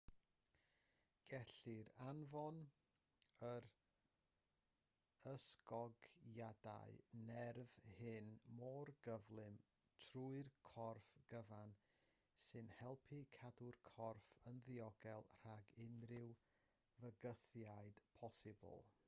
gellir 1.31 1.89
anfon 2.11 2.55
yr 3.49 3.67
ysgogiadau 5.31 6.95
nerf 7.27 7.73
hyn 7.99 8.31
mor 8.61 8.91
gyflym 9.07 9.59
trwy'r 10.05 10.49
corff 10.71 11.09
cyfan 11.33 11.75
sy'n 12.47 12.71
helpu 12.79 13.19
cadw'r 13.37 13.77
corff 13.91 14.31
yn 14.53 14.63
ddiogel 14.71 15.29
rhag 15.43 15.71
unrhyw 15.87 16.33
fygythiad 16.97 18.03
posibl 18.19 18.83